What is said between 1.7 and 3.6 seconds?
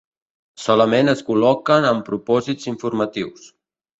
amb propòsits informatius.